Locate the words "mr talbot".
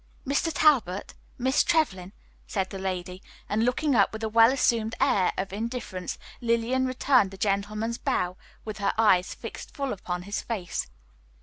0.25-1.13